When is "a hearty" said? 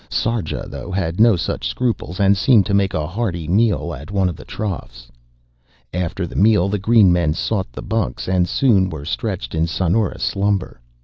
2.95-3.47